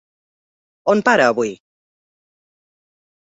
On 0.93 0.99
para, 1.07 1.25
avui? 1.33 1.51